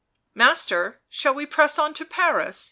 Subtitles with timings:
[0.33, 2.59] "Master, shall we press on to Paris?"